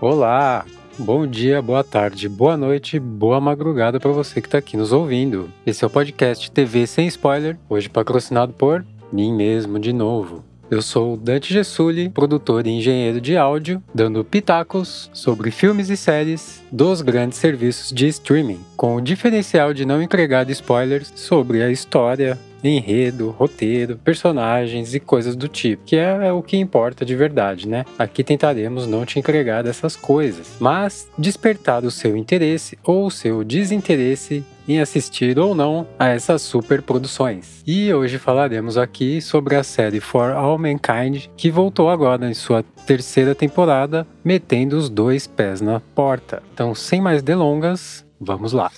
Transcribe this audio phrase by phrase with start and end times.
[0.00, 0.64] Olá,
[0.98, 5.50] bom dia, boa tarde, boa noite, boa madrugada para você que está aqui nos ouvindo.
[5.66, 8.82] Esse é o podcast TV Sem Spoiler, hoje patrocinado por
[9.12, 10.42] mim mesmo de novo.
[10.70, 16.62] Eu sou Dante Gessulli, produtor e engenheiro de áudio, dando pitacos sobre filmes e séries
[16.72, 22.38] dos grandes serviços de streaming, com o diferencial de não entregar spoilers sobre a história,
[22.62, 27.84] enredo, roteiro, personagens e coisas do tipo, que é o que importa de verdade, né?
[27.98, 33.44] Aqui tentaremos não te entregar dessas coisas, mas despertar o seu interesse ou o seu
[33.44, 37.62] desinteresse em assistir ou não a essas super produções.
[37.66, 42.62] E hoje falaremos aqui sobre a série For All Mankind, que voltou agora em sua
[42.86, 46.42] terceira temporada, metendo os dois pés na porta.
[46.54, 48.70] Então, sem mais delongas, vamos lá.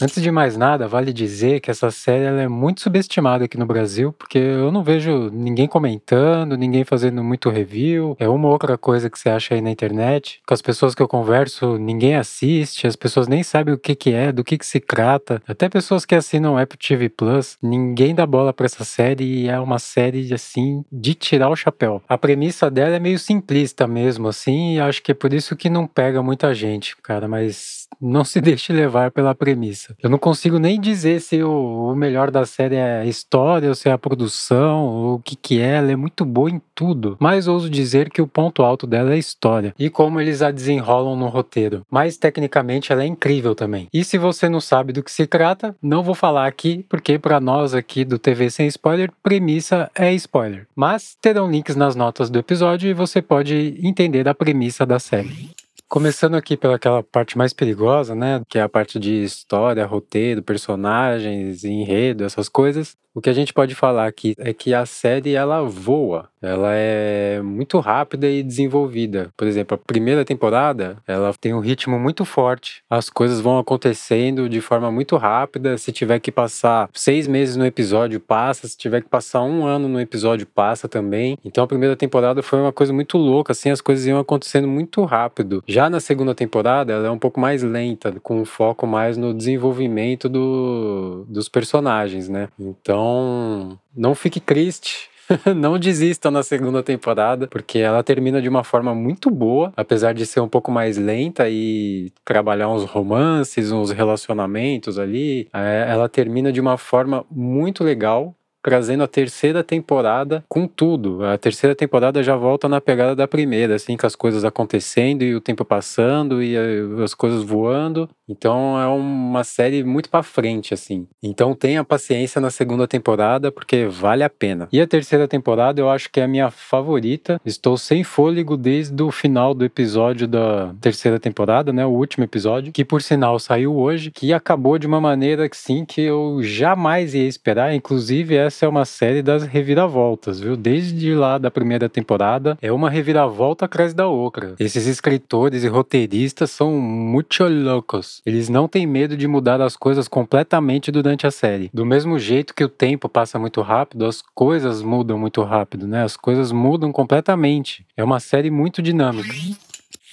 [0.00, 4.12] Antes de mais nada, vale dizer que essa série é muito subestimada aqui no Brasil,
[4.12, 8.14] porque eu não vejo ninguém comentando, ninguém fazendo muito review.
[8.18, 10.40] É uma outra coisa que você acha aí na internet.
[10.46, 14.12] Com as pessoas que eu converso, ninguém assiste, as pessoas nem sabem o que, que
[14.12, 15.42] é, do que, que se trata.
[15.48, 19.58] Até pessoas que assinam Apple TV Plus, ninguém dá bola para essa série e é
[19.58, 22.02] uma série assim de tirar o chapéu.
[22.06, 25.70] A premissa dela é meio simplista mesmo, assim, e acho que é por isso que
[25.70, 29.96] não pega muita gente, cara, mas não se deixe levar pela premissa.
[30.02, 33.74] Eu não consigo nem dizer se o, o melhor da série é a história, ou
[33.74, 35.76] se é a produção, ou o que que é.
[35.76, 37.16] Ela é muito boa em tudo.
[37.20, 40.50] Mas ouso dizer que o ponto alto dela é a história e como eles a
[40.50, 41.82] desenrolam no roteiro.
[41.90, 43.88] Mas tecnicamente ela é incrível também.
[43.92, 47.40] E se você não sabe do que se trata, não vou falar aqui, porque para
[47.40, 50.66] nós aqui do TV Sem Spoiler, premissa é spoiler.
[50.74, 55.50] Mas terão links nas notas do episódio e você pode entender a premissa da série.
[55.88, 58.42] Começando aqui pelaquela parte mais perigosa, né?
[58.48, 62.96] Que é a parte de história, roteiro, personagens, enredo, essas coisas.
[63.16, 67.40] O que a gente pode falar aqui é que a série ela voa, ela é
[67.40, 69.30] muito rápida e desenvolvida.
[69.34, 74.50] Por exemplo, a primeira temporada ela tem um ritmo muito forte, as coisas vão acontecendo
[74.50, 75.78] de forma muito rápida.
[75.78, 78.68] Se tiver que passar seis meses no episódio, passa.
[78.68, 81.38] Se tiver que passar um ano no episódio, passa também.
[81.42, 85.02] Então a primeira temporada foi uma coisa muito louca, assim, as coisas iam acontecendo muito
[85.06, 85.64] rápido.
[85.66, 89.32] Já na segunda temporada, ela é um pouco mais lenta, com um foco mais no
[89.32, 92.50] desenvolvimento do, dos personagens, né?
[92.60, 95.08] Então então, não fique triste.
[95.56, 100.24] não desista na segunda temporada, porque ela termina de uma forma muito boa, apesar de
[100.24, 105.48] ser um pouco mais lenta e trabalhar uns romances, uns relacionamentos ali.
[105.52, 111.24] É, ela termina de uma forma muito legal trazendo a terceira temporada com tudo.
[111.24, 115.36] A terceira temporada já volta na pegada da primeira, assim, com as coisas acontecendo e
[115.36, 116.56] o tempo passando e
[117.02, 118.08] as coisas voando.
[118.28, 121.06] Então é uma série muito para frente, assim.
[121.22, 124.68] Então tenha paciência na segunda temporada, porque vale a pena.
[124.72, 127.40] E a terceira temporada eu acho que é a minha favorita.
[127.44, 131.86] Estou sem fôlego desde o final do episódio da terceira temporada, né?
[131.86, 135.84] O último episódio, que por sinal saiu hoje, que acabou de uma maneira que sim,
[135.84, 137.74] que eu jamais ia esperar.
[137.74, 140.56] Inclusive, essa é uma série das reviravoltas, viu?
[140.56, 144.54] Desde lá da primeira temporada, é uma reviravolta atrás da outra.
[144.58, 148.15] Esses escritores e roteiristas são muito loucos.
[148.24, 151.70] Eles não têm medo de mudar as coisas completamente durante a série.
[151.72, 156.02] Do mesmo jeito que o tempo passa muito rápido, as coisas mudam muito rápido, né?
[156.02, 157.86] As coisas mudam completamente.
[157.96, 159.34] É uma série muito dinâmica.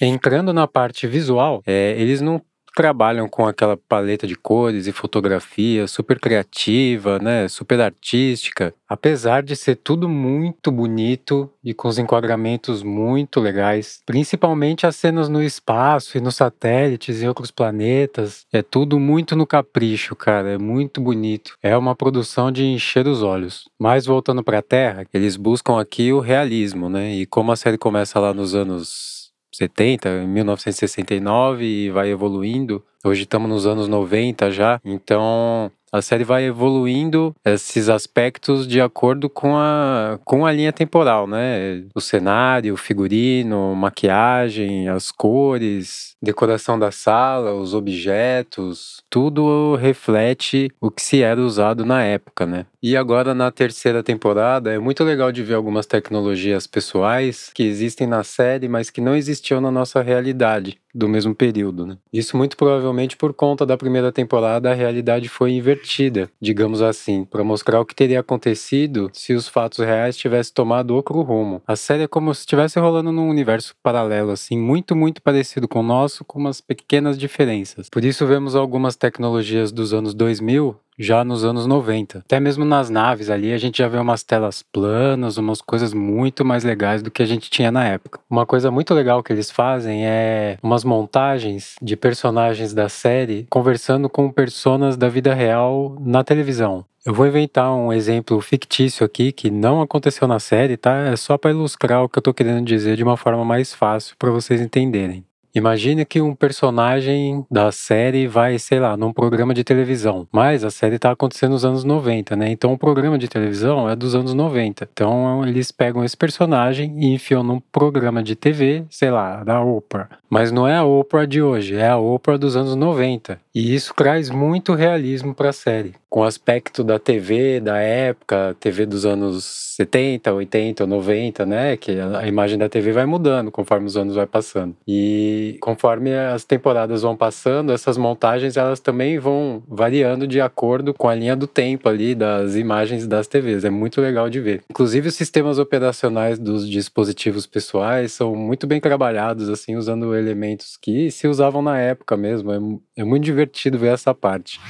[0.00, 2.40] Entrando na parte visual, é, eles não
[2.74, 9.56] trabalham com aquela paleta de cores e fotografia super criativa, né, super artística, apesar de
[9.56, 16.18] ser tudo muito bonito e com os enquadramentos muito legais, principalmente as cenas no espaço
[16.18, 21.56] e nos satélites e outros planetas, é tudo muito no capricho, cara, é muito bonito.
[21.62, 23.64] É uma produção de encher os olhos.
[23.78, 27.14] Mas voltando para a Terra, eles buscam aqui o realismo, né?
[27.14, 29.23] E como a série começa lá nos anos
[29.56, 32.84] 70, 1969 e vai evoluindo.
[33.04, 39.30] Hoje estamos nos anos 90 já, então a série vai evoluindo esses aspectos de acordo
[39.30, 41.84] com a, com a linha temporal, né?
[41.94, 50.90] O cenário, o figurino, maquiagem, as cores, decoração da sala, os objetos, tudo reflete o
[50.90, 52.66] que se era usado na época, né?
[52.82, 58.04] E agora na terceira temporada é muito legal de ver algumas tecnologias pessoais que existem
[58.04, 61.86] na série, mas que não existiam na nossa realidade do mesmo período.
[61.86, 61.98] Né?
[62.12, 67.42] Isso muito provavelmente por conta da primeira temporada a realidade foi invertida, digamos assim, para
[67.42, 71.62] mostrar o que teria acontecido se os fatos reais tivessem tomado outro rumo.
[71.66, 75.80] A série é como se estivesse rolando num universo paralelo, assim, muito, muito parecido com
[75.80, 77.88] o nosso, com umas pequenas diferenças.
[77.88, 82.18] Por isso vemos algumas tecnologias dos anos 2000 já nos anos 90.
[82.18, 86.44] Até mesmo nas naves ali a gente já vê umas telas planas, umas coisas muito
[86.44, 88.20] mais legais do que a gente tinha na época.
[88.28, 94.08] Uma coisa muito legal que eles fazem é umas montagens de personagens da série conversando
[94.08, 96.84] com personas da vida real na televisão.
[97.04, 100.96] Eu vou inventar um exemplo fictício aqui que não aconteceu na série, tá?
[101.00, 104.16] É só para ilustrar o que eu tô querendo dizer de uma forma mais fácil
[104.18, 105.22] para vocês entenderem.
[105.54, 110.26] Imagine que um personagem da série vai, sei lá, num programa de televisão.
[110.32, 112.50] Mas a série está acontecendo nos anos 90, né?
[112.50, 114.88] Então o programa de televisão é dos anos 90.
[114.92, 120.08] Então eles pegam esse personagem e enfiam num programa de TV, sei lá, da Oprah.
[120.28, 123.38] Mas não é a Oprah de hoje, é a Oprah dos anos 90.
[123.54, 125.94] E isso traz muito realismo para a série.
[126.10, 129.44] Com o aspecto da TV da época, TV dos anos
[129.76, 131.76] 70, 80, 90, né?
[131.76, 134.74] Que a imagem da TV vai mudando conforme os anos vai passando.
[134.86, 141.08] E conforme as temporadas vão passando, essas montagens elas também vão variando de acordo com
[141.08, 143.64] a linha do tempo ali das imagens das TVs.
[143.64, 144.62] É muito legal de ver.
[144.70, 151.10] Inclusive os sistemas operacionais dos dispositivos pessoais são muito bem trabalhados, assim, usando elementos que
[151.10, 152.52] se usavam na época mesmo.
[152.52, 154.60] É, é muito divertido ver essa parte.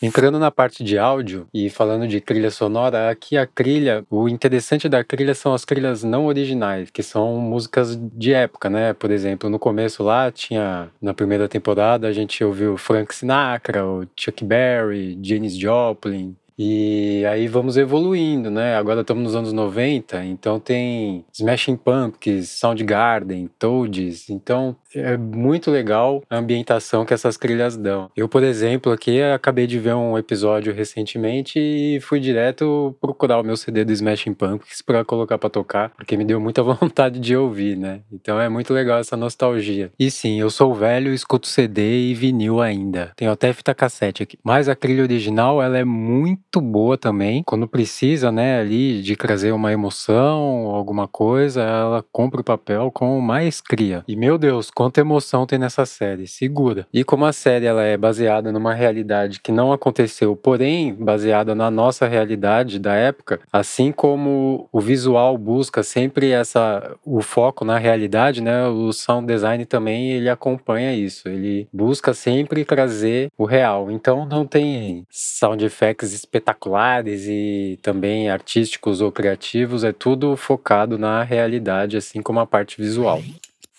[0.00, 4.88] Entrando na parte de áudio e falando de trilha sonora, aqui a trilha, o interessante
[4.88, 8.92] da trilha são as trilhas não originais, que são músicas de época, né?
[8.92, 14.06] Por exemplo, no começo lá tinha, na primeira temporada, a gente ouviu Frank Sinatra, o
[14.16, 18.74] Chuck Berry, Janis Joplin, e aí vamos evoluindo, né?
[18.76, 24.28] Agora estamos nos anos 90, então tem Smashing Pumpkins, Soundgarden, Toads.
[24.28, 28.10] Então é muito legal a ambientação que essas trilhas dão.
[28.16, 33.44] Eu, por exemplo, aqui acabei de ver um episódio recentemente e fui direto procurar o
[33.44, 37.36] meu CD do Smashing Pumpkins para colocar para tocar, porque me deu muita vontade de
[37.36, 38.00] ouvir, né?
[38.12, 39.92] Então é muito legal essa nostalgia.
[39.96, 43.12] E sim, eu sou velho, escuto CD e vinil ainda.
[43.14, 44.38] Tenho até fita cassete aqui.
[44.42, 47.42] Mas a trilha original, ela é muito muito boa também.
[47.42, 53.20] Quando precisa, né, ali de trazer uma emoção, alguma coisa, ela compra o papel com
[53.20, 54.02] mais cria.
[54.08, 56.86] E meu Deus, quanta emoção tem nessa série, segura.
[56.92, 61.70] E como a série ela é baseada numa realidade que não aconteceu, porém baseada na
[61.70, 68.40] nossa realidade da época, assim como o visual busca sempre essa o foco na realidade,
[68.40, 71.28] né, o sound design também ele acompanha isso.
[71.28, 73.90] Ele busca sempre trazer o real.
[73.90, 80.96] Então não tem sound effects específicos espetaculares e também artísticos ou criativos, é tudo focado
[80.96, 83.22] na realidade, assim como a parte visual.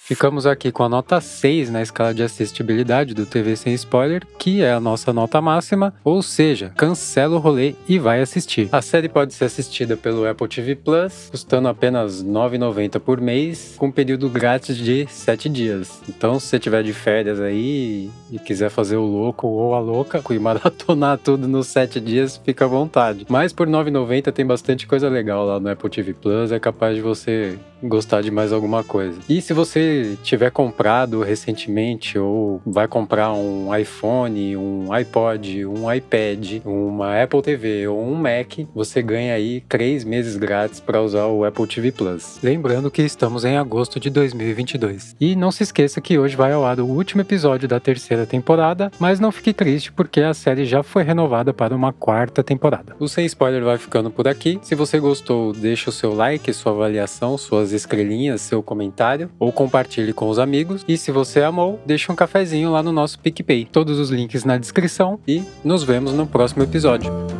[0.09, 4.63] Ficamos aqui com a nota 6 na escala de assistibilidade do TV Sem Spoiler, que
[4.63, 8.69] é a nossa nota máxima, ou seja, cancela o rolê e vai assistir.
[8.71, 13.75] A série pode ser assistida pelo Apple TV Plus, custando apenas R$ 9,90 por mês,
[13.77, 16.01] com período grátis de 7 dias.
[16.09, 20.23] Então, se você tiver de férias aí e quiser fazer o louco ou a louca
[20.33, 23.27] e maratonar tudo nos 7 dias, fica à vontade.
[23.29, 26.95] Mas por R$ 9,90 tem bastante coisa legal lá no Apple TV Plus, é capaz
[26.95, 29.19] de você gostar de mais alguma coisa.
[29.27, 36.61] E se você tiver comprado recentemente ou vai comprar um iPhone, um iPod, um iPad,
[36.65, 41.43] uma Apple TV ou um Mac, você ganha aí três meses grátis para usar o
[41.43, 42.39] Apple TV Plus.
[42.41, 45.15] Lembrando que estamos em agosto de 2022.
[45.19, 48.91] E não se esqueça que hoje vai ao ar o último episódio da terceira temporada,
[48.99, 52.95] mas não fique triste porque a série já foi renovada para uma quarta temporada.
[52.99, 54.59] O Sem Spoiler vai ficando por aqui.
[54.61, 59.51] Se você gostou, deixa o seu like, sua avaliação, suas suas estrelinhas, seu comentário ou
[59.51, 60.83] compartilhe com os amigos.
[60.87, 63.65] E se você amou, deixe um cafezinho lá no nosso PicPay.
[63.65, 67.38] Todos os links na descrição e nos vemos no próximo episódio.